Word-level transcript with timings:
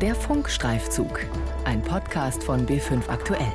Der 0.00 0.14
Funkstreifzug, 0.14 1.26
ein 1.64 1.82
Podcast 1.82 2.44
von 2.44 2.64
B5 2.64 3.08
Aktuell. 3.08 3.52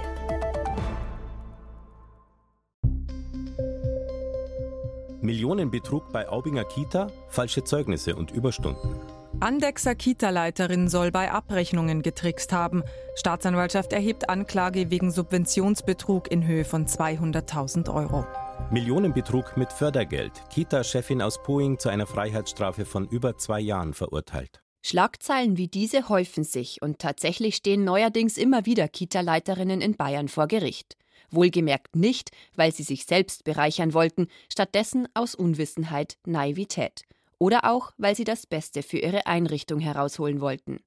Millionenbetrug 5.22 6.12
bei 6.12 6.28
Aubinger 6.28 6.66
Kita, 6.66 7.08
falsche 7.30 7.64
Zeugnisse 7.64 8.18
und 8.18 8.32
Überstunden. 8.32 9.00
Andexer 9.40 9.96
Kita-Leiterin 9.96 10.90
soll 10.90 11.12
bei 11.12 11.32
Abrechnungen 11.32 12.02
getrickst 12.02 12.52
haben. 12.52 12.84
Staatsanwaltschaft 13.16 13.94
erhebt 13.94 14.28
Anklage 14.28 14.92
wegen 14.92 15.12
Subventionsbetrug 15.12 16.30
in 16.30 16.46
Höhe 16.46 16.66
von 16.66 16.88
200.000 16.88 17.94
Euro. 17.94 18.26
Millionenbetrug 18.70 19.56
mit 19.56 19.72
Fördergeld. 19.72 20.34
Kita-Chefin 20.50 21.22
aus 21.22 21.42
Poing 21.42 21.80
zu 21.80 21.88
einer 21.88 22.06
Freiheitsstrafe 22.06 22.84
von 22.84 23.08
über 23.08 23.38
zwei 23.38 23.62
Jahren 23.62 23.94
verurteilt. 23.94 24.63
Schlagzeilen 24.86 25.56
wie 25.56 25.70
diese 25.70 26.10
häufen 26.10 26.44
sich 26.44 26.82
und 26.82 27.00
tatsächlich 27.00 27.56
stehen 27.56 27.86
neuerdings 27.86 28.38
immer 28.38 28.66
wieder 28.66 28.90
Kita-Leiterinnen 28.90 29.80
in 29.80 29.96
Bayern 29.96 30.28
vor 30.28 30.48
Gericht. 30.48 30.98
Wohlgemerkt 31.32 31.96
nicht, 31.96 32.32
weil 32.56 32.74
sie 32.74 32.84
sich 32.84 33.06
selbst 33.06 33.46
bereichern 33.46 33.94
wollten, 33.94 34.28
stattdessen 34.52 35.08
aus 35.14 35.36
Unwissenheit, 35.36 36.18
Naivität. 36.26 37.04
Oder 37.40 37.64
auch, 37.64 37.94
weil 37.98 38.14
sie 38.14 38.26
das 38.26 38.46
Beste 38.46 38.84
für 38.84 38.98
ihre 38.98 39.26
Einrichtung 39.26 39.80
herausholen 39.80 40.42
wollten. 40.42 40.82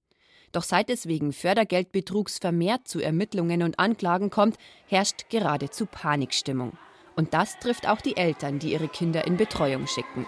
Doch 0.52 0.62
seit 0.62 0.90
es 0.90 1.06
wegen 1.06 1.32
Fördergeldbetrugs 1.32 2.38
vermehrt 2.38 2.86
zu 2.86 3.00
Ermittlungen 3.00 3.62
und 3.62 3.78
Anklagen 3.78 4.28
kommt, 4.28 4.58
herrscht 4.86 5.30
geradezu 5.30 5.86
Panikstimmung. 5.86 6.76
Und 7.16 7.32
das 7.32 7.58
trifft 7.60 7.88
auch 7.88 8.02
die 8.02 8.18
Eltern, 8.18 8.58
die 8.58 8.72
ihre 8.72 8.88
Kinder 8.88 9.26
in 9.26 9.38
Betreuung 9.38 9.86
schicken. 9.86 10.26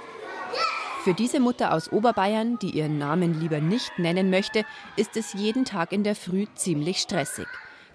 Für 1.08 1.14
diese 1.14 1.40
Mutter 1.40 1.72
aus 1.72 1.90
Oberbayern, 1.90 2.58
die 2.58 2.68
ihren 2.68 2.98
Namen 2.98 3.40
lieber 3.40 3.60
nicht 3.60 3.98
nennen 3.98 4.28
möchte, 4.28 4.66
ist 4.94 5.16
es 5.16 5.32
jeden 5.32 5.64
Tag 5.64 5.90
in 5.90 6.04
der 6.04 6.14
Früh 6.14 6.44
ziemlich 6.54 6.98
stressig. 6.98 7.46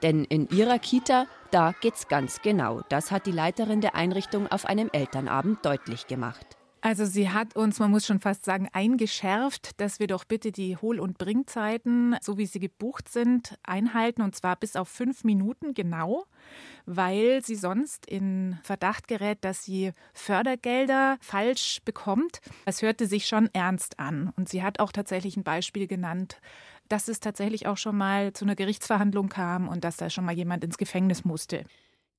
Denn 0.01 0.23
in 0.23 0.49
ihrer 0.49 0.79
Kita, 0.79 1.27
da 1.51 1.75
geht's 1.79 2.07
ganz 2.07 2.41
genau. 2.41 2.81
Das 2.89 3.11
hat 3.11 3.27
die 3.27 3.31
Leiterin 3.31 3.81
der 3.81 3.93
Einrichtung 3.93 4.47
auf 4.51 4.65
einem 4.65 4.89
Elternabend 4.91 5.63
deutlich 5.63 6.07
gemacht. 6.07 6.57
Also 6.85 7.05
sie 7.05 7.29
hat 7.29 7.55
uns, 7.55 7.79
man 7.79 7.91
muss 7.91 8.05
schon 8.05 8.19
fast 8.19 8.43
sagen, 8.43 8.67
eingeschärft, 8.73 9.79
dass 9.79 10.01
wir 10.01 10.07
doch 10.07 10.25
bitte 10.25 10.51
die 10.51 10.75
Hohl- 10.75 10.99
und 10.99 11.17
Bringzeiten, 11.17 12.17
so 12.21 12.37
wie 12.37 12.45
sie 12.45 12.59
gebucht 12.59 13.07
sind, 13.07 13.57
einhalten 13.63 14.21
und 14.21 14.35
zwar 14.35 14.57
bis 14.57 14.75
auf 14.75 14.89
fünf 14.89 15.23
Minuten 15.23 15.73
genau, 15.73 16.25
weil 16.85 17.41
sie 17.41 17.55
sonst 17.55 18.05
in 18.05 18.59
Verdacht 18.63 19.07
gerät, 19.07 19.45
dass 19.45 19.63
sie 19.63 19.93
Fördergelder 20.13 21.15
falsch 21.21 21.79
bekommt. 21.85 22.41
Das 22.65 22.81
hörte 22.81 23.07
sich 23.07 23.27
schon 23.27 23.49
ernst 23.53 23.97
an 23.97 24.33
und 24.35 24.49
sie 24.49 24.61
hat 24.61 24.81
auch 24.81 24.91
tatsächlich 24.91 25.37
ein 25.37 25.45
Beispiel 25.45 25.87
genannt, 25.87 26.41
dass 26.89 27.07
es 27.07 27.21
tatsächlich 27.21 27.65
auch 27.65 27.77
schon 27.77 27.95
mal 27.95 28.33
zu 28.33 28.43
einer 28.43 28.55
Gerichtsverhandlung 28.55 29.29
kam 29.29 29.69
und 29.69 29.85
dass 29.85 29.95
da 29.95 30.09
schon 30.09 30.25
mal 30.25 30.35
jemand 30.35 30.65
ins 30.65 30.77
Gefängnis 30.77 31.23
musste. 31.23 31.63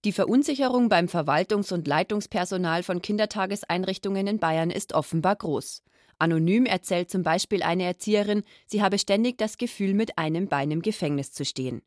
Die 0.04 0.12
Verunsicherung 0.12 0.90
beim 0.90 1.06
Verwaltungs- 1.06 1.72
und 1.72 1.88
Leitungspersonal 1.88 2.82
von 2.82 3.00
Kindertageseinrichtungen 3.00 4.26
in 4.26 4.38
Bayern 4.38 4.70
ist 4.70 4.92
offenbar 4.92 5.36
groß. 5.36 5.82
Anonym 6.18 6.66
erzählt 6.66 7.10
zum 7.10 7.22
Beispiel 7.22 7.62
eine 7.62 7.84
Erzieherin, 7.84 8.42
sie 8.66 8.82
habe 8.82 8.98
ständig 8.98 9.38
das 9.38 9.56
Gefühl, 9.56 9.94
mit 9.94 10.18
einem 10.18 10.48
Bein 10.48 10.70
im 10.70 10.82
Gefängnis 10.82 11.32
zu 11.32 11.46
stehen. 11.46 11.80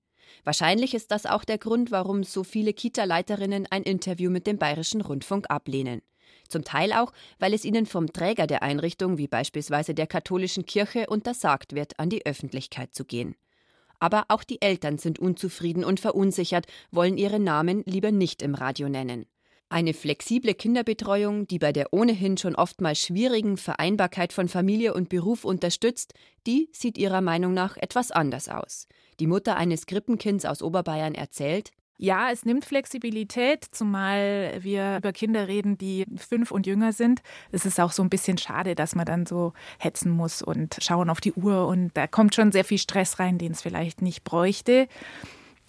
Wahrscheinlich 0.44 0.96
ist 0.96 1.12
das 1.12 1.28
auch 1.28 1.44
der 1.44 1.59
Grund, 1.59 1.92
warum 1.92 2.24
so 2.24 2.44
viele 2.44 2.74
Kita-Leiterinnen 2.74 3.68
ein 3.70 3.84
Interview 3.84 4.31
mit 4.31 4.48
dem 4.48 4.58
Bayerischen 4.58 5.02
Rundfunk 5.02 5.52
ablehnen. 5.52 6.02
Zum 6.50 6.64
Teil 6.64 6.94
auch, 6.94 7.14
weil 7.38 7.54
es 7.54 7.66
ihnen 7.66 7.86
vom 7.86 8.12
Träger 8.12 8.48
der 8.48 8.64
Einrichtung, 8.64 9.20
wie 9.20 9.28
beispielsweise 9.28 9.94
der 9.94 10.08
katholischen 10.08 10.66
Kirche, 10.66 11.06
untersagt 11.08 11.74
wird, 11.76 12.00
an 12.00 12.09
die 12.09 12.26
Öffentlichkeit 12.26 12.96
zu 12.96 13.06
gehen. 13.06 13.36
Aber 14.00 14.26
auch 14.28 14.44
die 14.44 14.62
Eltern 14.62 14.98
sind 14.98 15.20
unzufrieden 15.20 15.84
und 15.84 16.00
verunsichert, 16.00 16.67
wollen 16.92 17.17
ihre 17.17 17.40
Namen 17.40 17.84
lieber 17.86 18.12
nicht 18.12 18.42
im 18.42 18.56
Radio 18.56 18.90
nennen. 18.90 19.26
Eine 19.70 19.94
flexible 19.94 20.53
Kinderbetreuung, 20.53 21.46
die 21.46 21.59
bei 21.59 21.74
der 21.74 21.91
ohnehin 21.91 22.38
schon 22.38 22.56
oftmals 22.56 23.00
schwierigen 23.00 23.58
Vereinbarkeit 23.58 24.31
von 24.31 24.47
Familie 24.47 24.94
und 24.94 25.09
Beruf 25.09 25.44
unterstützt, 25.44 26.13
die 26.46 26.69
sieht 26.72 26.97
ihrer 26.97 27.19
Meinung 27.19 27.53
nach 27.53 27.75
etwas 27.75 28.12
anders 28.12 28.47
aus. 28.47 28.88
Die 29.19 29.28
Mutter 29.28 29.58
eines 29.58 29.85
Krippenkinds 29.85 30.46
aus 30.46 30.62
Oberbayern 30.62 31.16
erzählt, 31.16 31.72
ja, 31.97 32.30
es 32.31 32.46
nimmt 32.46 32.63
Flexibilität, 32.63 33.66
zumal 33.72 34.58
wir 34.59 34.97
über 34.97 35.12
Kinder 35.12 35.47
reden, 35.47 35.78
die 35.78 36.06
fünf 36.18 36.52
und 36.52 36.68
jünger 36.68 36.94
sind. 36.94 37.22
Es 37.52 37.66
ist 37.66 37.80
auch 37.80 37.91
so 37.91 38.03
ein 38.03 38.09
bisschen 38.09 38.38
schade, 38.38 38.75
dass 38.75 38.94
man 38.94 39.06
dann 39.06 39.25
so 39.25 39.53
hetzen 39.80 40.12
muss 40.12 40.41
und 40.44 40.78
schauen 40.80 41.09
auf 41.09 41.22
die 41.22 41.34
Uhr. 41.34 41.68
Und 41.68 41.91
da 41.96 42.06
kommt 42.06 42.35
schon 42.35 42.52
sehr 42.52 42.66
viel 42.66 42.78
Stress 42.78 43.19
rein, 43.19 43.40
den 43.40 43.53
es 43.53 43.62
vielleicht 43.62 44.02
nicht 44.02 44.24
bräuchte. 44.24 44.88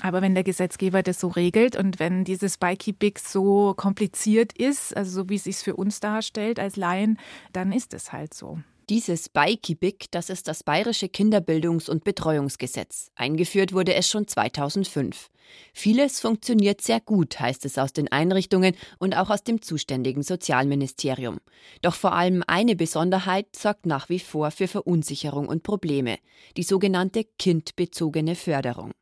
Aber 0.02 0.22
wenn 0.22 0.34
der 0.34 0.44
Gesetzgeber 0.44 1.02
das 1.02 1.18
so 1.18 1.28
regelt 1.28 1.76
und 1.76 1.98
wenn 1.98 2.24
dieses 2.24 2.58
Bikey 2.58 2.92
Big 2.92 3.18
so 3.18 3.74
kompliziert 3.74 4.52
ist, 4.52 4.96
also 4.96 5.22
so 5.22 5.28
wie 5.28 5.36
es 5.36 5.44
sich 5.44 5.56
für 5.56 5.74
uns 5.74 5.98
darstellt 5.98 6.60
als 6.60 6.76
Laien, 6.76 7.18
dann 7.52 7.72
ist 7.72 7.94
es 7.94 8.12
halt 8.12 8.32
so. 8.34 8.58
Dieses 8.88 9.28
BeiKibik, 9.28 10.06
das 10.12 10.30
ist 10.30 10.48
das 10.48 10.64
Bayerische 10.64 11.08
Kinderbildungs- 11.08 11.90
und 11.90 12.04
Betreuungsgesetz. 12.04 13.10
Eingeführt 13.16 13.74
wurde 13.74 13.92
es 13.92 14.08
schon 14.08 14.26
2005. 14.26 15.28
Vieles 15.74 16.20
funktioniert 16.20 16.80
sehr 16.80 16.98
gut, 16.98 17.38
heißt 17.38 17.66
es 17.66 17.76
aus 17.76 17.92
den 17.92 18.10
Einrichtungen 18.10 18.74
und 18.98 19.14
auch 19.14 19.28
aus 19.28 19.44
dem 19.44 19.60
zuständigen 19.60 20.22
Sozialministerium. 20.22 21.36
Doch 21.82 21.94
vor 21.94 22.14
allem 22.14 22.42
eine 22.46 22.76
Besonderheit 22.76 23.54
sorgt 23.54 23.84
nach 23.84 24.08
wie 24.08 24.20
vor 24.20 24.50
für 24.50 24.68
Verunsicherung 24.68 25.48
und 25.48 25.64
Probleme, 25.64 26.16
die 26.56 26.62
sogenannte 26.62 27.24
kindbezogene 27.38 28.36
Förderung. 28.36 28.92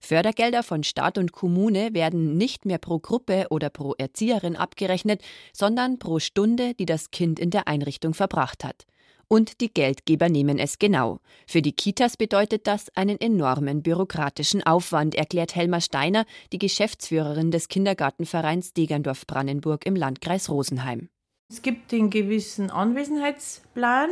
Fördergelder 0.00 0.62
von 0.62 0.84
Staat 0.84 1.18
und 1.18 1.32
Kommune 1.32 1.92
werden 1.92 2.38
nicht 2.38 2.64
mehr 2.64 2.78
pro 2.78 2.98
Gruppe 2.98 3.46
oder 3.50 3.68
pro 3.68 3.92
Erzieherin 3.98 4.56
abgerechnet, 4.56 5.22
sondern 5.52 5.98
pro 5.98 6.18
Stunde, 6.18 6.72
die 6.72 6.86
das 6.86 7.10
Kind 7.10 7.38
in 7.38 7.50
der 7.50 7.68
Einrichtung 7.68 8.14
verbracht 8.14 8.64
hat. 8.64 8.86
Und 9.28 9.60
die 9.60 9.72
Geldgeber 9.72 10.28
nehmen 10.28 10.58
es 10.58 10.78
genau. 10.78 11.20
Für 11.46 11.62
die 11.62 11.72
Kitas 11.72 12.16
bedeutet 12.16 12.66
das 12.66 12.94
einen 12.96 13.20
enormen 13.20 13.82
bürokratischen 13.82 14.62
Aufwand, 14.62 15.14
erklärt 15.14 15.54
Helma 15.54 15.80
Steiner, 15.80 16.26
die 16.52 16.58
Geschäftsführerin 16.58 17.50
des 17.50 17.68
Kindergartenvereins 17.68 18.72
Degerndorf-Brandenburg 18.72 19.86
im 19.86 19.96
Landkreis 19.96 20.50
Rosenheim. 20.50 21.08
Es 21.50 21.62
gibt 21.62 21.92
den 21.92 22.10
gewissen 22.10 22.70
Anwesenheitsplan. 22.70 24.10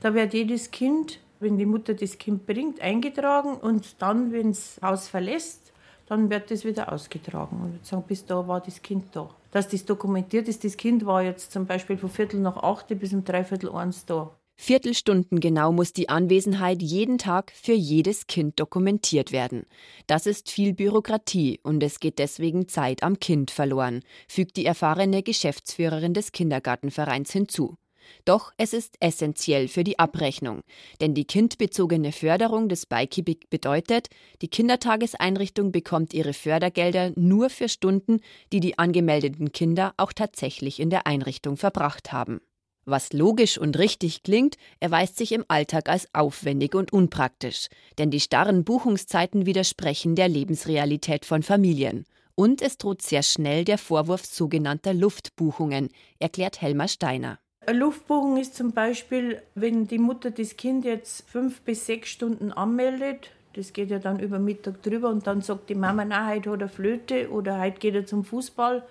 Da 0.00 0.14
wird 0.14 0.34
jedes 0.34 0.70
Kind, 0.70 1.18
wenn 1.40 1.58
die 1.58 1.66
Mutter 1.66 1.94
das 1.94 2.18
Kind 2.18 2.46
bringt, 2.46 2.80
eingetragen 2.80 3.56
und 3.56 4.00
dann, 4.00 4.32
wenn 4.32 4.50
das 4.52 4.78
Haus 4.82 5.08
verlässt, 5.08 5.72
dann 6.06 6.30
wird 6.30 6.50
das 6.50 6.64
wieder 6.64 6.92
ausgetragen 6.92 7.60
und 7.62 7.86
sagen, 7.86 8.04
bis 8.06 8.26
da 8.26 8.46
war 8.46 8.60
das 8.60 8.82
Kind 8.82 9.06
da. 9.12 9.30
Dass 9.50 9.68
das 9.68 9.84
dokumentiert 9.84 10.48
ist, 10.48 10.64
das 10.64 10.76
Kind 10.76 11.06
war 11.06 11.22
jetzt 11.22 11.52
zum 11.52 11.66
Beispiel 11.66 11.96
von 11.96 12.10
Viertel 12.10 12.40
nach 12.40 12.58
acht 12.58 12.88
bis 12.98 13.12
um 13.12 13.24
dreiviertel 13.24 13.70
eins 13.70 14.04
da. 14.04 14.36
Viertelstunden 14.56 15.40
genau 15.40 15.72
muss 15.72 15.92
die 15.92 16.08
Anwesenheit 16.08 16.80
jeden 16.80 17.18
Tag 17.18 17.52
für 17.54 17.72
jedes 17.72 18.26
Kind 18.26 18.58
dokumentiert 18.60 19.32
werden. 19.32 19.66
Das 20.06 20.26
ist 20.26 20.50
viel 20.50 20.74
Bürokratie 20.74 21.60
und 21.62 21.82
es 21.82 22.00
geht 22.00 22.18
deswegen 22.18 22.68
Zeit 22.68 23.02
am 23.02 23.18
Kind 23.18 23.50
verloren, 23.50 24.02
fügt 24.28 24.56
die 24.56 24.64
erfahrene 24.64 25.22
Geschäftsführerin 25.22 26.14
des 26.14 26.32
Kindergartenvereins 26.32 27.32
hinzu. 27.32 27.76
Doch 28.24 28.52
es 28.56 28.72
ist 28.72 28.96
essentiell 29.00 29.68
für 29.68 29.82
die 29.82 29.98
Abrechnung, 29.98 30.60
denn 31.00 31.14
die 31.14 31.26
kindbezogene 31.26 32.12
Förderung 32.12 32.68
des 32.68 32.86
Beikibik 32.86 33.50
bedeutet, 33.50 34.08
die 34.42 34.48
Kindertageseinrichtung 34.48 35.72
bekommt 35.72 36.14
ihre 36.14 36.32
Fördergelder 36.32 37.12
nur 37.16 37.50
für 37.50 37.68
Stunden, 37.68 38.20
die 38.52 38.60
die 38.60 38.78
angemeldeten 38.78 39.52
Kinder 39.52 39.94
auch 39.96 40.12
tatsächlich 40.12 40.80
in 40.80 40.90
der 40.90 41.06
Einrichtung 41.06 41.56
verbracht 41.56 42.12
haben. 42.12 42.40
Was 42.86 43.12
logisch 43.12 43.56
und 43.56 43.78
richtig 43.78 44.22
klingt, 44.22 44.56
erweist 44.78 45.16
sich 45.16 45.32
im 45.32 45.44
Alltag 45.48 45.88
als 45.88 46.08
aufwendig 46.14 46.74
und 46.74 46.92
unpraktisch, 46.92 47.68
denn 47.98 48.10
die 48.10 48.20
starren 48.20 48.64
Buchungszeiten 48.64 49.46
widersprechen 49.46 50.16
der 50.16 50.28
Lebensrealität 50.28 51.24
von 51.24 51.42
Familien. 51.42 52.04
Und 52.34 52.60
es 52.60 52.76
droht 52.78 53.00
sehr 53.00 53.22
schnell 53.22 53.64
der 53.64 53.78
Vorwurf 53.78 54.26
sogenannter 54.26 54.92
Luftbuchungen, 54.92 55.88
erklärt 56.18 56.60
Helma 56.60 56.88
Steiner. 56.88 57.38
Eine 57.66 57.78
Luftbuchung 57.78 58.36
ist 58.36 58.56
zum 58.56 58.72
Beispiel, 58.72 59.40
wenn 59.54 59.86
die 59.86 59.98
Mutter 59.98 60.30
das 60.30 60.56
Kind 60.56 60.84
jetzt 60.84 61.28
fünf 61.30 61.62
bis 61.62 61.86
sechs 61.86 62.10
Stunden 62.10 62.52
anmeldet, 62.52 63.30
das 63.54 63.72
geht 63.72 63.90
ja 63.90 63.98
dann 63.98 64.18
über 64.18 64.38
Mittag 64.38 64.82
drüber 64.82 65.08
und 65.08 65.26
dann 65.26 65.40
sagt 65.40 65.70
die 65.70 65.74
Mama, 65.74 66.04
na, 66.04 66.28
heute 66.28 66.50
hat 66.50 66.60
er 66.60 66.68
Flöte 66.68 67.30
oder 67.30 67.60
heute 67.60 67.78
geht 67.78 67.94
er 67.94 68.04
zum 68.04 68.24
Fußball 68.24 68.82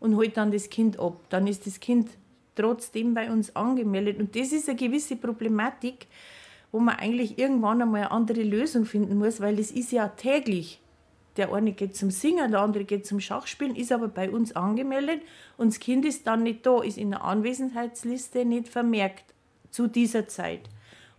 und 0.00 0.16
holt 0.16 0.36
dann 0.36 0.50
das 0.50 0.70
Kind 0.70 0.98
ab. 0.98 1.20
Dann 1.28 1.46
ist 1.46 1.66
das 1.66 1.78
Kind 1.78 2.08
trotzdem 2.58 3.14
bei 3.14 3.30
uns 3.30 3.54
angemeldet. 3.54 4.18
Und 4.18 4.34
das 4.36 4.52
ist 4.52 4.68
eine 4.68 4.76
gewisse 4.76 5.16
Problematik, 5.16 6.06
wo 6.72 6.80
man 6.80 6.96
eigentlich 6.96 7.38
irgendwann 7.38 7.80
einmal 7.80 8.02
eine 8.02 8.10
andere 8.10 8.42
Lösung 8.42 8.84
finden 8.84 9.18
muss, 9.18 9.40
weil 9.40 9.56
das 9.56 9.70
ist 9.70 9.92
ja 9.92 10.08
täglich. 10.08 10.80
Der 11.36 11.52
eine 11.52 11.72
geht 11.72 11.96
zum 11.96 12.10
Singen, 12.10 12.50
der 12.50 12.60
andere 12.60 12.84
geht 12.84 13.06
zum 13.06 13.20
Schachspielen, 13.20 13.76
ist 13.76 13.92
aber 13.92 14.08
bei 14.08 14.28
uns 14.28 14.56
angemeldet 14.56 15.22
und 15.56 15.68
das 15.68 15.78
Kind 15.78 16.04
ist 16.04 16.26
dann 16.26 16.42
nicht 16.42 16.66
da, 16.66 16.82
ist 16.82 16.98
in 16.98 17.10
der 17.10 17.22
Anwesenheitsliste 17.22 18.44
nicht 18.44 18.68
vermerkt 18.68 19.24
zu 19.70 19.86
dieser 19.86 20.26
Zeit. 20.26 20.62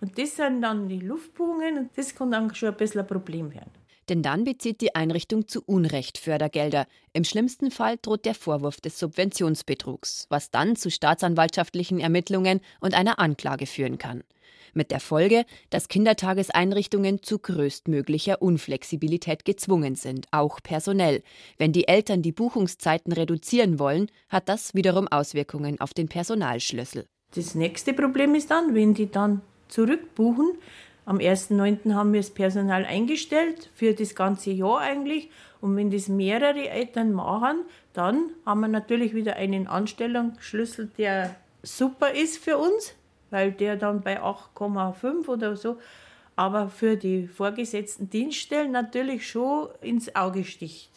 Und 0.01 0.17
das 0.17 0.35
sind 0.35 0.61
dann 0.61 0.89
die 0.89 0.99
Luftbuchungen 0.99 1.77
und 1.77 1.89
das 1.95 2.15
kann 2.15 2.31
dann 2.31 2.53
schon 2.53 2.69
ein 2.69 2.75
bisschen 2.75 3.01
ein 3.01 3.07
Problem 3.07 3.53
werden. 3.53 3.78
Denn 4.09 4.23
dann 4.23 4.43
bezieht 4.43 4.81
die 4.81 4.95
Einrichtung 4.95 5.47
zu 5.47 5.61
Unrecht 5.63 6.17
Fördergelder. 6.17 6.87
Im 7.13 7.23
schlimmsten 7.23 7.69
Fall 7.69 7.97
droht 8.01 8.25
der 8.25 8.33
Vorwurf 8.33 8.81
des 8.81 8.97
Subventionsbetrugs, 8.97 10.25
was 10.29 10.49
dann 10.49 10.75
zu 10.75 10.89
staatsanwaltschaftlichen 10.89 11.99
Ermittlungen 11.99 12.59
und 12.79 12.95
einer 12.95 13.19
Anklage 13.19 13.67
führen 13.67 13.99
kann. 13.99 14.23
Mit 14.73 14.91
der 14.91 14.99
Folge, 14.99 15.45
dass 15.69 15.87
Kindertageseinrichtungen 15.87 17.21
zu 17.21 17.39
größtmöglicher 17.39 18.41
Unflexibilität 18.41 19.45
gezwungen 19.45 19.95
sind, 19.95 20.27
auch 20.31 20.59
personell. 20.61 21.23
Wenn 21.57 21.71
die 21.71 21.87
Eltern 21.87 22.21
die 22.21 22.31
Buchungszeiten 22.31 23.13
reduzieren 23.13 23.79
wollen, 23.79 24.11
hat 24.27 24.49
das 24.49 24.73
wiederum 24.73 25.07
Auswirkungen 25.07 25.79
auf 25.79 25.93
den 25.93 26.07
Personalschlüssel. 26.07 27.05
Das 27.35 27.53
nächste 27.53 27.93
Problem 27.93 28.33
ist 28.33 28.49
dann, 28.49 28.73
wenn 28.73 28.95
die 28.95 29.09
dann 29.09 29.41
zurückbuchen. 29.67 30.57
Am 31.09 31.17
1.9. 31.17 31.95
haben 31.95 32.13
wir 32.13 32.19
das 32.19 32.29
Personal 32.29 32.85
eingestellt, 32.85 33.71
für 33.73 33.95
das 33.95 34.13
ganze 34.13 34.51
Jahr 34.51 34.77
eigentlich. 34.77 35.31
Und 35.59 35.75
wenn 35.75 35.89
das 35.89 36.07
mehrere 36.07 36.69
Eltern 36.69 37.13
machen, 37.13 37.61
dann 37.93 38.29
haben 38.45 38.59
wir 38.59 38.67
natürlich 38.67 39.15
wieder 39.15 39.35
einen 39.35 39.65
Anstellungsschlüssel, 39.65 40.91
der 40.99 41.35
super 41.63 42.11
ist 42.11 42.37
für 42.37 42.59
uns, 42.59 42.93
weil 43.31 43.51
der 43.51 43.75
dann 43.75 44.01
bei 44.01 44.21
8,5 44.21 45.27
oder 45.27 45.55
so, 45.55 45.77
aber 46.35 46.69
für 46.69 46.95
die 46.95 47.25
vorgesetzten 47.25 48.11
Dienststellen 48.11 48.71
natürlich 48.71 49.27
schon 49.27 49.69
ins 49.81 50.15
Auge 50.15 50.43
sticht. 50.43 50.91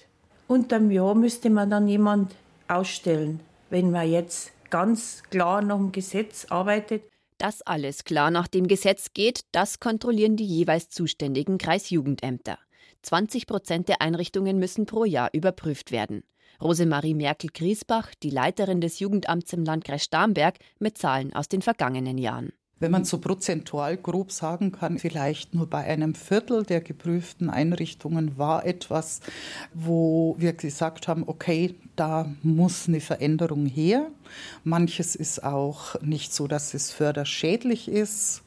Unterm 0.46 0.90
Jahr 0.90 1.14
müsste 1.14 1.48
man 1.48 1.70
dann 1.70 1.88
jemand 1.88 2.34
ausstellen, 2.68 3.40
wenn 3.70 3.90
man 3.90 4.10
jetzt 4.10 4.52
ganz 4.68 5.22
klar 5.30 5.62
nach 5.62 5.78
dem 5.78 5.90
Gesetz 5.90 6.44
arbeitet. 6.50 7.02
Dass 7.42 7.60
alles 7.62 8.04
klar 8.04 8.30
nach 8.30 8.46
dem 8.46 8.68
Gesetz 8.68 9.14
geht, 9.14 9.46
das 9.50 9.80
kontrollieren 9.80 10.36
die 10.36 10.46
jeweils 10.46 10.90
zuständigen 10.90 11.58
Kreisjugendämter. 11.58 12.56
20 13.02 13.48
Prozent 13.48 13.88
der 13.88 14.00
Einrichtungen 14.00 14.60
müssen 14.60 14.86
pro 14.86 15.04
Jahr 15.04 15.28
überprüft 15.32 15.90
werden. 15.90 16.22
Rosemarie 16.60 17.14
Merkel-Griesbach, 17.14 18.14
die 18.22 18.30
Leiterin 18.30 18.80
des 18.80 19.00
Jugendamts 19.00 19.52
im 19.54 19.64
Landkreis 19.64 20.04
Starnberg, 20.04 20.58
mit 20.78 20.98
Zahlen 20.98 21.32
aus 21.34 21.48
den 21.48 21.62
vergangenen 21.62 22.16
Jahren. 22.16 22.52
Wenn 22.82 22.90
man 22.90 23.04
so 23.04 23.18
prozentual 23.18 23.96
grob 23.96 24.32
sagen 24.32 24.72
kann, 24.72 24.98
vielleicht 24.98 25.54
nur 25.54 25.68
bei 25.68 25.84
einem 25.84 26.16
Viertel 26.16 26.64
der 26.64 26.80
geprüften 26.80 27.48
Einrichtungen 27.48 28.36
war 28.38 28.66
etwas, 28.66 29.20
wo 29.72 30.34
wir 30.36 30.52
gesagt 30.52 31.06
haben, 31.06 31.22
okay, 31.24 31.76
da 31.94 32.34
muss 32.42 32.88
eine 32.88 32.98
Veränderung 32.98 33.66
her. 33.66 34.10
Manches 34.64 35.14
ist 35.14 35.44
auch 35.44 35.94
nicht 36.02 36.34
so, 36.34 36.48
dass 36.48 36.74
es 36.74 36.90
förderschädlich 36.90 37.86
ist 37.88 38.42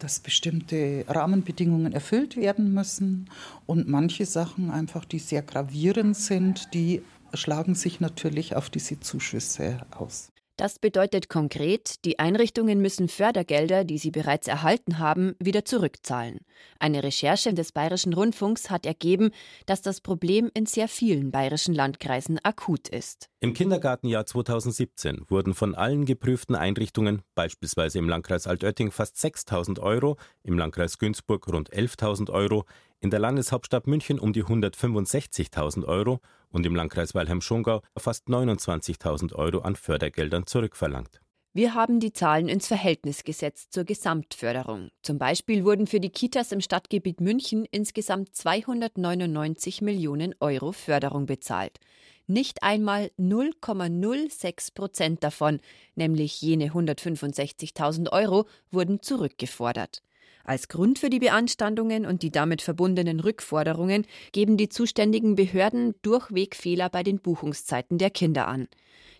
dass 0.00 0.18
bestimmte 0.18 1.04
Rahmenbedingungen 1.06 1.92
erfüllt 1.92 2.36
werden 2.36 2.74
müssen 2.74 3.30
und 3.64 3.88
manche 3.88 4.26
Sachen 4.26 4.70
einfach, 4.70 5.04
die 5.04 5.20
sehr 5.20 5.40
gravierend 5.40 6.16
sind, 6.16 6.74
die 6.74 7.00
schlagen 7.32 7.76
sich 7.76 8.00
natürlich 8.00 8.56
auf 8.56 8.70
diese 8.70 8.98
Zuschüsse 8.98 9.78
aus. 9.96 10.33
Das 10.56 10.78
bedeutet 10.78 11.28
konkret, 11.28 12.04
die 12.04 12.20
Einrichtungen 12.20 12.80
müssen 12.80 13.08
Fördergelder, 13.08 13.82
die 13.82 13.98
sie 13.98 14.12
bereits 14.12 14.46
erhalten 14.46 15.00
haben, 15.00 15.34
wieder 15.40 15.64
zurückzahlen. 15.64 16.38
Eine 16.78 17.02
Recherche 17.02 17.52
des 17.52 17.72
Bayerischen 17.72 18.14
Rundfunks 18.14 18.70
hat 18.70 18.86
ergeben, 18.86 19.32
dass 19.66 19.82
das 19.82 20.00
Problem 20.00 20.52
in 20.54 20.66
sehr 20.66 20.86
vielen 20.86 21.32
bayerischen 21.32 21.74
Landkreisen 21.74 22.38
akut 22.44 22.86
ist. 22.86 23.30
Im 23.40 23.52
Kindergartenjahr 23.52 24.26
2017 24.26 25.24
wurden 25.28 25.54
von 25.54 25.74
allen 25.74 26.04
geprüften 26.04 26.54
Einrichtungen, 26.54 27.22
beispielsweise 27.34 27.98
im 27.98 28.08
Landkreis 28.08 28.46
Altötting 28.46 28.92
fast 28.92 29.16
6.000 29.16 29.80
Euro, 29.80 30.16
im 30.44 30.56
Landkreis 30.56 30.98
Günzburg 30.98 31.48
rund 31.48 31.72
11.000 31.72 32.30
Euro, 32.30 32.64
in 33.04 33.10
der 33.10 33.20
Landeshauptstadt 33.20 33.86
München 33.86 34.18
um 34.18 34.32
die 34.32 34.44
165.000 34.44 35.84
Euro 35.84 36.20
und 36.48 36.64
im 36.64 36.74
Landkreis 36.74 37.14
Weilheim-Schongau 37.14 37.82
fast 37.98 38.28
29.000 38.28 39.34
Euro 39.34 39.58
an 39.58 39.76
Fördergeldern 39.76 40.46
zurückverlangt. 40.46 41.20
Wir 41.52 41.74
haben 41.74 42.00
die 42.00 42.14
Zahlen 42.14 42.48
ins 42.48 42.66
Verhältnis 42.66 43.22
gesetzt 43.22 43.74
zur 43.74 43.84
Gesamtförderung. 43.84 44.88
Zum 45.02 45.18
Beispiel 45.18 45.66
wurden 45.66 45.86
für 45.86 46.00
die 46.00 46.08
Kitas 46.08 46.50
im 46.50 46.62
Stadtgebiet 46.62 47.20
München 47.20 47.66
insgesamt 47.70 48.34
299 48.34 49.82
Millionen 49.82 50.34
Euro 50.40 50.72
Förderung 50.72 51.26
bezahlt. 51.26 51.78
Nicht 52.26 52.62
einmal 52.62 53.10
0,06 53.18 54.72
Prozent 54.74 55.22
davon, 55.22 55.60
nämlich 55.94 56.40
jene 56.40 56.68
165.000 56.68 58.10
Euro, 58.10 58.46
wurden 58.70 59.02
zurückgefordert. 59.02 60.02
Als 60.44 60.68
Grund 60.68 60.98
für 60.98 61.08
die 61.08 61.20
Beanstandungen 61.20 62.04
und 62.04 62.22
die 62.22 62.30
damit 62.30 62.60
verbundenen 62.60 63.20
Rückforderungen 63.20 64.06
geben 64.32 64.58
die 64.58 64.68
zuständigen 64.68 65.36
Behörden 65.36 65.94
durchweg 66.02 66.54
Fehler 66.54 66.90
bei 66.90 67.02
den 67.02 67.18
Buchungszeiten 67.18 67.96
der 67.96 68.10
Kinder 68.10 68.46
an. 68.46 68.68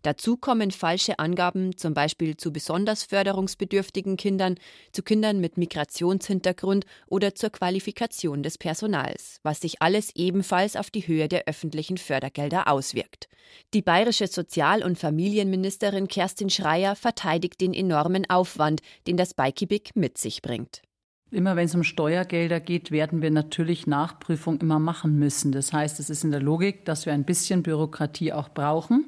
Dazu 0.02 0.36
kommen 0.36 0.70
falsche 0.70 1.18
Angaben 1.18 1.78
zum 1.78 1.94
Beispiel 1.94 2.36
zu 2.36 2.52
besonders 2.52 3.04
förderungsbedürftigen 3.04 4.18
Kindern, 4.18 4.56
zu 4.92 5.02
Kindern 5.02 5.40
mit 5.40 5.56
Migrationshintergrund 5.56 6.84
oder 7.06 7.34
zur 7.34 7.48
Qualifikation 7.48 8.42
des 8.42 8.58
Personals, 8.58 9.40
was 9.42 9.62
sich 9.62 9.80
alles 9.80 10.10
ebenfalls 10.14 10.76
auf 10.76 10.90
die 10.90 11.06
Höhe 11.06 11.26
der 11.28 11.44
öffentlichen 11.46 11.96
Fördergelder 11.96 12.68
auswirkt. 12.68 13.28
Die 13.72 13.80
bayerische 13.80 14.26
Sozial- 14.26 14.84
und 14.84 14.98
Familienministerin 14.98 16.06
Kerstin 16.06 16.50
Schreier 16.50 16.96
verteidigt 16.96 17.62
den 17.62 17.72
enormen 17.72 18.28
Aufwand, 18.28 18.82
den 19.06 19.16
das 19.16 19.32
Bikibik 19.32 19.96
mit 19.96 20.18
sich 20.18 20.42
bringt. 20.42 20.82
Immer 21.30 21.56
wenn 21.56 21.64
es 21.64 21.74
um 21.74 21.82
Steuergelder 21.82 22.60
geht, 22.60 22.90
werden 22.90 23.20
wir 23.20 23.30
natürlich 23.30 23.86
Nachprüfung 23.86 24.60
immer 24.60 24.78
machen 24.78 25.18
müssen. 25.18 25.50
Das 25.50 25.72
heißt, 25.72 25.98
es 25.98 26.08
ist 26.08 26.22
in 26.22 26.30
der 26.30 26.42
Logik, 26.42 26.84
dass 26.84 27.06
wir 27.06 27.12
ein 27.12 27.24
bisschen 27.24 27.62
Bürokratie 27.62 28.32
auch 28.32 28.50
brauchen, 28.50 29.06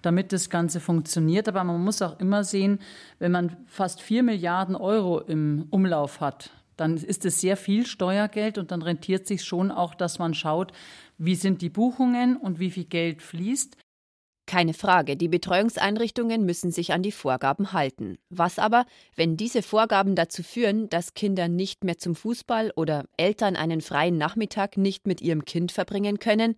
damit 0.00 0.32
das 0.32 0.48
Ganze 0.48 0.80
funktioniert. 0.80 1.48
Aber 1.48 1.64
man 1.64 1.84
muss 1.84 2.00
auch 2.00 2.18
immer 2.18 2.44
sehen, 2.44 2.78
wenn 3.18 3.32
man 3.32 3.56
fast 3.66 4.00
vier 4.00 4.22
Milliarden 4.22 4.74
Euro 4.74 5.20
im 5.20 5.66
Umlauf 5.70 6.20
hat, 6.20 6.50
dann 6.76 6.96
ist 6.96 7.24
es 7.24 7.40
sehr 7.40 7.56
viel 7.56 7.86
Steuergeld 7.86 8.58
und 8.58 8.70
dann 8.70 8.82
rentiert 8.82 9.26
sich 9.26 9.44
schon 9.44 9.70
auch, 9.70 9.94
dass 9.94 10.18
man 10.18 10.34
schaut, 10.34 10.72
wie 11.18 11.34
sind 11.34 11.62
die 11.62 11.70
Buchungen 11.70 12.36
und 12.36 12.58
wie 12.58 12.70
viel 12.70 12.84
Geld 12.84 13.22
fließt. 13.22 13.76
Keine 14.46 14.74
Frage, 14.74 15.16
die 15.16 15.26
Betreuungseinrichtungen 15.26 16.46
müssen 16.46 16.70
sich 16.70 16.92
an 16.92 17.02
die 17.02 17.10
Vorgaben 17.10 17.72
halten. 17.72 18.16
Was 18.30 18.60
aber, 18.60 18.86
wenn 19.16 19.36
diese 19.36 19.60
Vorgaben 19.60 20.14
dazu 20.14 20.44
führen, 20.44 20.88
dass 20.88 21.14
Kinder 21.14 21.48
nicht 21.48 21.82
mehr 21.82 21.98
zum 21.98 22.14
Fußball 22.14 22.72
oder 22.76 23.06
Eltern 23.16 23.56
einen 23.56 23.80
freien 23.80 24.18
Nachmittag 24.18 24.76
nicht 24.76 25.08
mit 25.08 25.20
ihrem 25.20 25.44
Kind 25.44 25.72
verbringen 25.72 26.20
können? 26.20 26.54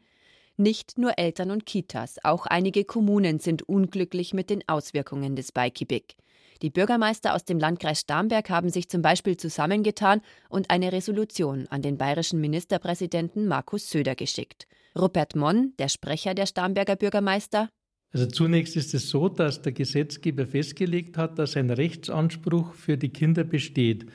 Nicht 0.58 0.98
nur 0.98 1.18
Eltern 1.18 1.50
und 1.50 1.64
Kitas, 1.64 2.16
auch 2.24 2.44
einige 2.44 2.84
Kommunen 2.84 3.38
sind 3.38 3.66
unglücklich 3.66 4.34
mit 4.34 4.50
den 4.50 4.68
Auswirkungen 4.68 5.34
des 5.34 5.52
Bikibik. 5.52 6.16
Die 6.60 6.70
Bürgermeister 6.70 7.34
aus 7.34 7.44
dem 7.44 7.58
Landkreis 7.58 8.00
Starnberg 8.00 8.50
haben 8.50 8.68
sich 8.68 8.88
zum 8.88 9.00
Beispiel 9.00 9.36
zusammengetan 9.36 10.20
und 10.48 10.70
eine 10.70 10.92
Resolution 10.92 11.68
an 11.68 11.82
den 11.82 11.96
bayerischen 11.96 12.40
Ministerpräsidenten 12.40 13.46
Markus 13.46 13.88
Söder 13.88 14.16
geschickt. 14.16 14.66
Rupert 14.98 15.36
Monn, 15.36 15.74
der 15.78 15.88
Sprecher 15.88 16.34
der 16.34 16.46
Starnberger 16.46 16.96
Bürgermeister, 16.96 17.70
also 18.12 18.26
zunächst 18.26 18.76
ist 18.76 18.94
es 18.94 19.10
so, 19.10 19.28
dass 19.28 19.60
der 19.62 19.72
Gesetzgeber 19.72 20.46
festgelegt 20.46 21.18
hat, 21.18 21.38
dass 21.38 21.56
ein 21.56 21.70
Rechtsanspruch 21.70 22.72
für 22.74 22.96
die 22.96 23.10
Kinder 23.10 23.44
besteht. 23.44 24.06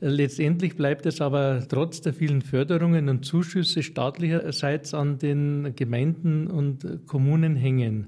Letztendlich 0.00 0.76
bleibt 0.76 1.04
es 1.04 1.20
aber 1.20 1.66
trotz 1.68 2.00
der 2.00 2.14
vielen 2.14 2.40
Förderungen 2.40 3.10
und 3.10 3.26
Zuschüsse 3.26 3.82
staatlicherseits 3.82 4.94
an 4.94 5.18
den 5.18 5.74
Gemeinden 5.76 6.46
und 6.46 7.06
Kommunen 7.06 7.54
hängen. 7.56 8.06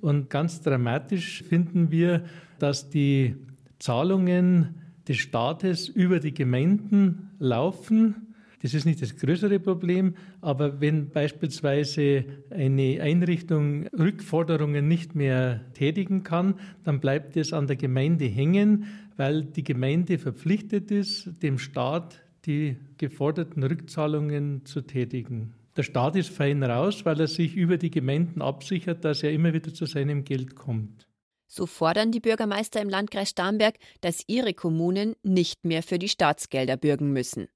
Und 0.00 0.30
ganz 0.30 0.62
dramatisch 0.62 1.42
finden 1.42 1.90
wir, 1.90 2.24
dass 2.58 2.88
die 2.88 3.36
Zahlungen 3.78 4.76
des 5.06 5.18
Staates 5.18 5.88
über 5.88 6.18
die 6.20 6.32
Gemeinden 6.32 7.30
laufen 7.38 8.27
das 8.62 8.74
ist 8.74 8.86
nicht 8.86 9.00
das 9.00 9.16
größere 9.16 9.60
Problem, 9.60 10.14
aber 10.40 10.80
wenn 10.80 11.10
beispielsweise 11.10 12.24
eine 12.50 13.00
Einrichtung 13.00 13.86
Rückforderungen 13.88 14.88
nicht 14.88 15.14
mehr 15.14 15.72
tätigen 15.74 16.24
kann, 16.24 16.54
dann 16.84 17.00
bleibt 17.00 17.36
es 17.36 17.52
an 17.52 17.66
der 17.66 17.76
Gemeinde 17.76 18.24
hängen, 18.24 18.86
weil 19.16 19.44
die 19.44 19.64
Gemeinde 19.64 20.18
verpflichtet 20.18 20.90
ist, 20.90 21.42
dem 21.42 21.58
Staat 21.58 22.20
die 22.46 22.76
geforderten 22.96 23.62
Rückzahlungen 23.62 24.64
zu 24.64 24.80
tätigen. 24.80 25.54
Der 25.76 25.84
Staat 25.84 26.16
ist 26.16 26.30
fein 26.30 26.62
raus, 26.64 27.04
weil 27.04 27.20
er 27.20 27.28
sich 27.28 27.54
über 27.54 27.78
die 27.78 27.90
Gemeinden 27.90 28.42
absichert, 28.42 29.04
dass 29.04 29.22
er 29.22 29.30
immer 29.30 29.52
wieder 29.52 29.72
zu 29.72 29.86
seinem 29.86 30.24
Geld 30.24 30.56
kommt. 30.56 31.06
So 31.46 31.66
fordern 31.66 32.10
die 32.10 32.20
Bürgermeister 32.20 32.82
im 32.82 32.88
Landkreis 32.88 33.30
Starnberg, 33.30 33.76
dass 34.00 34.24
ihre 34.26 34.52
Kommunen 34.54 35.14
nicht 35.22 35.64
mehr 35.64 35.82
für 35.82 35.98
die 35.98 36.08
Staatsgelder 36.08 36.76
bürgen 36.76 37.12
müssen. 37.12 37.48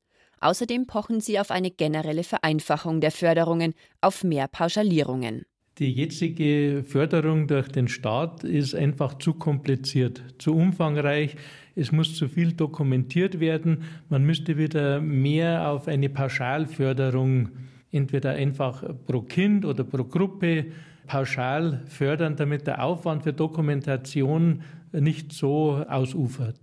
Außerdem 0.42 0.86
pochen 0.86 1.20
sie 1.20 1.38
auf 1.38 1.52
eine 1.52 1.70
generelle 1.70 2.24
Vereinfachung 2.24 3.00
der 3.00 3.12
Förderungen, 3.12 3.74
auf 4.00 4.24
mehr 4.24 4.48
Pauschalierungen. 4.48 5.44
Die 5.78 5.90
jetzige 5.90 6.84
Förderung 6.86 7.46
durch 7.46 7.68
den 7.68 7.88
Staat 7.88 8.44
ist 8.44 8.74
einfach 8.74 9.18
zu 9.18 9.34
kompliziert, 9.34 10.22
zu 10.38 10.54
umfangreich. 10.54 11.36
es 11.76 11.92
muss 11.92 12.14
zu 12.14 12.28
viel 12.28 12.52
dokumentiert 12.52 13.40
werden. 13.40 13.84
Man 14.10 14.24
müsste 14.24 14.58
wieder 14.58 15.00
mehr 15.00 15.70
auf 15.70 15.88
eine 15.88 16.10
Pauschalförderung, 16.10 17.48
entweder 17.90 18.32
einfach 18.32 18.84
pro 19.06 19.22
Kind 19.22 19.64
oder 19.64 19.84
pro 19.84 20.04
Gruppe, 20.04 20.66
pauschal 21.06 21.82
fördern, 21.86 22.36
damit 22.36 22.66
der 22.66 22.84
Aufwand 22.84 23.22
für 23.22 23.32
Dokumentation 23.32 24.62
nicht 24.92 25.32
so 25.32 25.84
ausufert. 25.88 26.58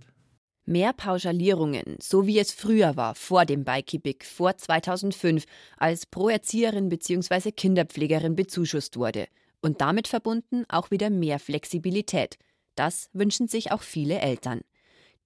Mehr 0.70 0.92
Pauschalierungen, 0.92 1.96
so 2.00 2.28
wie 2.28 2.38
es 2.38 2.52
früher 2.52 2.96
war, 2.96 3.16
vor 3.16 3.44
dem 3.44 3.64
Bikey 3.64 4.00
vor 4.22 4.56
2005, 4.56 5.44
als 5.76 6.06
pro 6.06 6.28
Erzieherin 6.28 6.88
bzw. 6.88 7.50
Kinderpflegerin 7.50 8.36
bezuschusst 8.36 8.96
wurde. 8.96 9.26
Und 9.60 9.80
damit 9.80 10.06
verbunden 10.06 10.64
auch 10.68 10.92
wieder 10.92 11.10
mehr 11.10 11.40
Flexibilität. 11.40 12.38
Das 12.76 13.10
wünschen 13.12 13.48
sich 13.48 13.72
auch 13.72 13.82
viele 13.82 14.20
Eltern. 14.20 14.60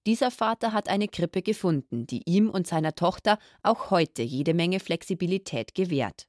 Dieser 0.07 0.31
Vater 0.31 0.73
hat 0.73 0.89
eine 0.89 1.07
Krippe 1.07 1.43
gefunden, 1.43 2.07
die 2.07 2.23
ihm 2.25 2.49
und 2.49 2.65
seiner 2.65 2.95
Tochter 2.95 3.37
auch 3.61 3.91
heute 3.91 4.23
jede 4.23 4.55
Menge 4.55 4.79
Flexibilität 4.79 5.75
gewährt. 5.75 6.25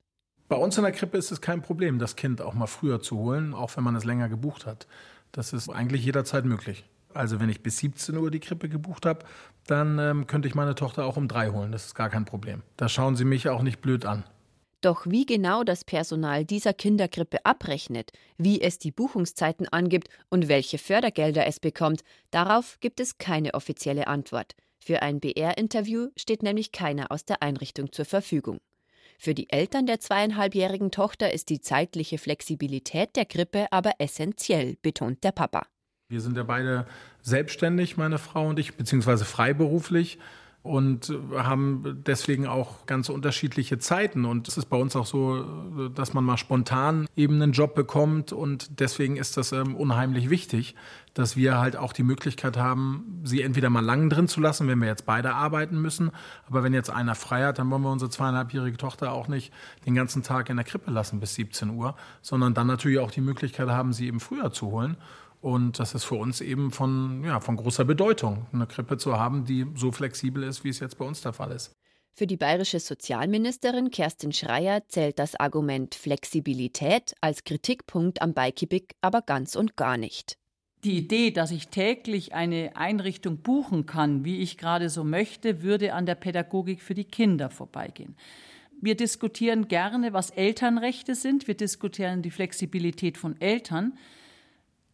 Bei 0.47 0.57
uns 0.57 0.77
in 0.77 0.85
der 0.85 0.93
Krippe 0.93 1.17
ist 1.17 1.33
es 1.33 1.41
kein 1.41 1.63
Problem, 1.63 1.99
das 1.99 2.17
Kind 2.17 2.43
auch 2.43 2.53
mal 2.53 2.67
früher 2.67 3.01
zu 3.01 3.17
holen, 3.17 3.55
auch 3.55 3.79
wenn 3.79 3.85
man 3.85 3.97
es 3.97 4.05
länger 4.05 4.29
gebucht 4.29 4.67
hat. 4.67 4.87
Das 5.33 5.55
ist 5.55 5.71
eigentlich 5.71 6.05
jederzeit 6.05 6.45
möglich. 6.45 6.85
Also 7.17 7.41
wenn 7.41 7.49
ich 7.49 7.63
bis 7.63 7.79
17 7.79 8.17
Uhr 8.17 8.31
die 8.31 8.41
Krippe 8.41 8.69
gebucht 8.69 9.07
habe, 9.07 9.25
dann 9.67 9.99
ähm, 9.99 10.27
könnte 10.27 10.49
ich 10.49 10.55
meine 10.55 10.75
Tochter 10.75 11.05
auch 11.05 11.17
um 11.17 11.29
drei 11.29 11.51
holen. 11.51 11.73
Das 11.73 11.87
ist 11.87 11.95
gar 11.95 12.11
kein 12.11 12.25
Problem. 12.25 12.63
Da 12.77 12.89
schauen 12.89 13.17
sie 13.17 13.25
mich 13.25 13.49
auch 13.49 13.63
nicht 13.63 13.81
blöd 13.81 14.05
an. 14.05 14.25
Doch 14.83 15.07
wie 15.07 15.27
genau 15.27 15.65
das 15.65 15.85
Personal 15.85 16.45
dieser 16.45 16.75
Kinderkrippe 16.75 17.45
abrechnet, 17.45 18.13
wie 18.37 18.61
es 18.61 18.79
die 18.79 18.93
Buchungszeiten 18.93 19.67
angibt 19.69 20.09
und 20.29 20.49
welche 20.49 20.79
Fördergelder 20.79 21.47
es 21.47 21.59
bekommt, 21.59 22.03
darauf 22.31 22.79
gibt 22.81 23.01
es 23.01 23.19
keine 23.19 23.55
offizielle 23.55 24.07
Antwort. 24.07 24.55
Für 24.79 25.03
ein 25.03 25.19
BR-Interview 25.19 26.11
steht 26.15 26.43
nämlich 26.43 26.71
keiner 26.71 27.11
aus 27.11 27.25
der 27.25 27.43
Einrichtung 27.43 27.91
zur 27.91 28.05
Verfügung. 28.05 28.59
Für 29.19 29.35
die 29.35 29.51
Eltern 29.51 29.87
der 29.87 29.99
zweieinhalbjährigen 29.99 30.91
Tochter 30.91 31.33
ist 31.33 31.49
die 31.49 31.61
zeitliche 31.61 32.19
Flexibilität 32.19 33.17
der 33.17 33.25
Krippe 33.25 33.67
aber 33.73 33.93
essentiell, 33.99 34.77
betont 34.83 35.25
der 35.25 35.33
Papa. 35.33 35.67
Wir 36.09 36.21
sind 36.21 36.37
ja 36.37 36.45
beide 36.45 36.87
selbstständig, 37.23 37.97
meine 37.97 38.19
Frau 38.19 38.49
und 38.49 38.61
ich, 38.61 38.77
beziehungsweise 38.77 39.25
freiberuflich 39.25 40.21
und 40.63 41.13
haben 41.37 42.03
deswegen 42.07 42.47
auch 42.47 42.87
ganz 42.87 43.09
unterschiedliche 43.09 43.79
Zeiten. 43.79 44.25
Und 44.25 44.47
es 44.47 44.57
ist 44.57 44.67
bei 44.67 44.77
uns 44.77 44.95
auch 44.95 45.07
so, 45.07 45.89
dass 45.89 46.15
man 46.15 46.23
mal 46.23 46.37
spontan 46.37 47.09
eben 47.17 47.43
einen 47.43 47.53
Job 47.53 47.75
bekommt. 47.75 48.33
Und 48.33 48.81
deswegen 48.81 49.17
ist 49.17 49.37
das 49.37 49.51
ähm, 49.51 49.75
unheimlich 49.75 50.31
wichtig, 50.31 50.77
dass 51.15 51.37
wir 51.37 51.59
halt 51.59 51.77
auch 51.77 51.93
die 51.93 52.03
Möglichkeit 52.05 52.57
haben, 52.57 53.21
sie 53.25 53.43
entweder 53.43 53.71
mal 53.71 53.85
lang 53.85 54.09
drin 54.09 54.29
zu 54.29 54.41
lassen, 54.41 54.69
wenn 54.69 54.81
wir 54.81 54.89
jetzt 54.89 55.07
beide 55.07 55.35
arbeiten 55.35 55.81
müssen. 55.81 56.13
Aber 56.47 56.63
wenn 56.63 56.75
jetzt 56.75 56.91
einer 56.91 57.17
frei 57.17 57.45
hat, 57.45 57.59
dann 57.59 57.69
wollen 57.71 57.83
wir 57.83 57.91
unsere 57.91 58.11
zweieinhalbjährige 58.11 58.77
Tochter 58.77 59.13
auch 59.13 59.27
nicht 59.27 59.53
den 59.87 59.95
ganzen 59.95 60.23
Tag 60.23 60.51
in 60.51 60.57
der 60.57 60.65
Krippe 60.65 60.93
lassen 60.93 61.19
bis 61.19 61.35
17 61.35 61.71
Uhr, 61.71 61.97
sondern 62.23 62.55
dann 62.55 62.69
natürlich 62.69 63.01
auch 63.01 63.11
die 63.11 63.21
Möglichkeit 63.21 63.69
haben, 63.69 63.93
sie 63.93 64.07
eben 64.07 64.21
früher 64.21 64.53
zu 64.53 64.67
holen. 64.67 64.97
Und 65.47 65.79
das 65.79 65.95
ist 65.95 66.03
für 66.03 66.17
uns 66.17 66.41
eben 66.41 66.73
von, 66.73 67.23
ja, 67.23 67.39
von 67.39 67.55
großer 67.55 67.85
Bedeutung, 67.85 68.47
eine 68.53 68.67
Krippe 68.67 68.97
zu 68.97 69.17
haben, 69.17 69.45
die 69.45 69.65
so 69.77 69.93
flexibel 69.93 70.43
ist, 70.43 70.65
wie 70.65 70.71
es 70.71 70.81
jetzt 70.81 70.99
bei 70.99 71.05
uns 71.05 71.21
der 71.21 71.33
Fall 71.33 71.53
ist. 71.53 71.71
Für 72.15 72.27
die 72.27 72.37
bayerische 72.37 72.81
Sozialministerin 72.81 73.93
Kerstin 73.93 74.33
Schreier 74.33 74.89
zählt 74.89 75.21
das 75.21 75.37
Argument 75.37 75.95
Flexibilität 75.95 77.15
als 77.21 77.45
Kritikpunkt 77.45 78.23
am 78.23 78.35
Bikibik 78.35 78.97
aber 79.01 79.23
ganz 79.23 79.55
und 79.55 79.77
gar 79.77 79.97
nicht. 79.97 80.37
Die 80.83 80.99
Idee, 80.99 81.31
dass 81.31 81.53
ich 81.53 81.69
täglich 81.69 82.35
eine 82.35 82.75
Einrichtung 82.75 83.39
buchen 83.39 83.87
kann, 83.87 84.25
wie 84.25 84.41
ich 84.41 84.59
gerade 84.59 84.91
so 84.91 85.05
möchte, 85.05 85.63
würde 85.63 85.95
an 85.95 86.07
der 86.07 86.17
Pädagogik 86.17 86.83
für 86.83 86.95
die 86.95 87.05
Kinder 87.05 87.51
vorbeigehen. 87.51 88.17
Wir 88.81 88.97
diskutieren 88.97 89.69
gerne, 89.69 90.13
was 90.13 90.31
Elternrechte 90.31 91.15
sind. 91.15 91.47
Wir 91.47 91.57
diskutieren 91.57 92.23
die 92.23 92.33
Flexibilität 92.33 93.17
von 93.17 93.41
Eltern. 93.41 93.97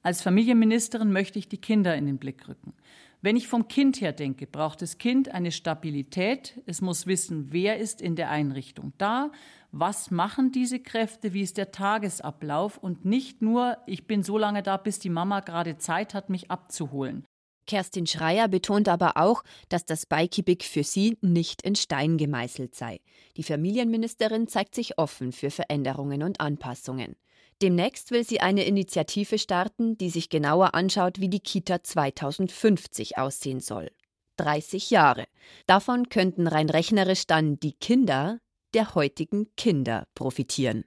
Als 0.02 0.20
Familienministerin 0.20 1.12
möchte 1.12 1.38
ich 1.38 1.48
die 1.48 1.60
Kinder 1.60 1.94
in 1.94 2.06
den 2.06 2.18
Blick 2.18 2.48
rücken. 2.48 2.74
Wenn 3.20 3.36
ich 3.36 3.46
vom 3.46 3.68
Kind 3.68 4.00
her 4.00 4.12
denke, 4.12 4.48
braucht 4.48 4.82
das 4.82 4.98
Kind 4.98 5.28
eine 5.28 5.52
Stabilität. 5.52 6.60
Es 6.66 6.80
muss 6.80 7.06
wissen, 7.06 7.52
wer 7.52 7.78
ist 7.78 8.02
in 8.02 8.16
der 8.16 8.30
Einrichtung 8.30 8.92
da, 8.98 9.30
was 9.70 10.10
machen 10.10 10.50
diese 10.50 10.80
Kräfte, 10.80 11.32
wie 11.32 11.42
ist 11.42 11.56
der 11.56 11.70
Tagesablauf 11.70 12.78
und 12.78 13.04
nicht 13.04 13.40
nur, 13.40 13.78
ich 13.86 14.08
bin 14.08 14.24
so 14.24 14.38
lange 14.38 14.64
da, 14.64 14.76
bis 14.76 14.98
die 14.98 15.08
Mama 15.08 15.38
gerade 15.38 15.78
Zeit 15.78 16.14
hat, 16.14 16.30
mich 16.30 16.50
abzuholen. 16.50 17.24
Kerstin 17.68 18.08
Schreier 18.08 18.48
betont 18.48 18.88
aber 18.88 19.16
auch, 19.16 19.44
dass 19.68 19.86
das 19.86 20.04
Bikibik 20.04 20.64
für 20.64 20.82
sie 20.82 21.16
nicht 21.20 21.62
in 21.62 21.76
Stein 21.76 22.18
gemeißelt 22.18 22.74
sei. 22.74 23.00
Die 23.36 23.44
Familienministerin 23.44 24.48
zeigt 24.48 24.74
sich 24.74 24.98
offen 24.98 25.30
für 25.30 25.50
Veränderungen 25.50 26.24
und 26.24 26.40
Anpassungen. 26.40 27.14
Demnächst 27.60 28.10
will 28.10 28.24
sie 28.24 28.40
eine 28.40 28.64
Initiative 28.64 29.38
starten, 29.38 29.96
die 29.98 30.10
sich 30.10 30.30
genauer 30.30 30.74
anschaut, 30.74 31.20
wie 31.20 31.28
die 31.28 31.40
Kita 31.40 31.82
2050 31.82 33.18
aussehen 33.18 33.60
soll. 33.60 33.90
30 34.38 34.90
Jahre. 34.90 35.26
Davon 35.66 36.08
könnten 36.08 36.46
rein 36.46 36.70
rechnerisch 36.70 37.26
dann 37.26 37.60
die 37.60 37.74
Kinder 37.74 38.38
der 38.74 38.94
heutigen 38.94 39.54
Kinder 39.56 40.06
profitieren. 40.14 40.84